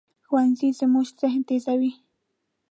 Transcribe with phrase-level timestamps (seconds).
[0.27, 1.93] ښوونځی زموږ ذهن تیزوي